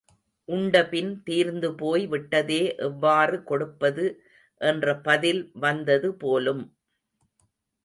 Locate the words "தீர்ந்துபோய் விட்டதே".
1.25-2.59